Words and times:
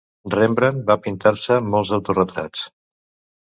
Rembrandt 0.33 0.87
va 0.87 0.95
pintar-se 1.03 1.59
molts 1.75 1.93
autoretrats. 1.99 2.65